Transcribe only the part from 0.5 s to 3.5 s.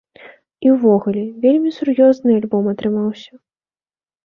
І ўвогуле, вельмі сур'ёзны альбом атрымаўся.